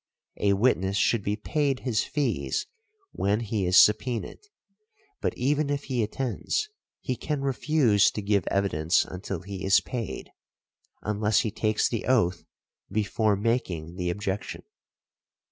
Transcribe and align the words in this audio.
A 0.39 0.53
witness 0.53 0.97
should 0.97 1.21
be 1.21 1.35
paid 1.35 1.81
his 1.81 2.03
fees 2.03 2.65
when 3.11 3.41
he 3.41 3.67
is 3.67 3.75
subpœnaed; 3.75 4.39
but 5.21 5.37
even 5.37 5.69
if 5.69 5.83
he 5.83 6.01
attends 6.01 6.69
he 7.01 7.15
can 7.15 7.41
refuse 7.41 8.09
to 8.09 8.23
give 8.23 8.47
evidence 8.47 9.05
until 9.05 9.41
he 9.41 9.63
is 9.63 9.79
paid, 9.79 10.31
unless 11.03 11.41
he 11.41 11.51
takes 11.51 11.87
the 11.87 12.05
oath 12.05 12.43
before 12.91 13.35
making 13.35 13.95
the 13.95 14.09
objection. 14.09 14.63